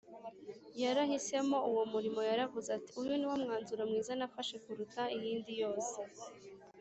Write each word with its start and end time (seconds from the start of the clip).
yarahisemo 0.81 1.57
uwo 1.69 1.83
murimo 1.93 2.21
Yaravuze 2.29 2.69
ati 2.77 2.91
uyu 3.01 3.13
ni 3.17 3.25
wo 3.29 3.35
mwanzuro 3.43 3.81
mwiza 3.89 4.13
nafashe 4.19 4.55
kuruta 4.63 5.01
iyindi 5.15 5.51
yose 5.61 5.99